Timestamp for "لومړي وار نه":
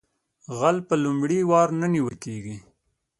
1.03-1.87